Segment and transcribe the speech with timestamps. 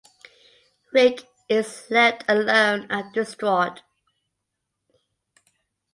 [0.93, 3.83] Rick is left alone and distraught.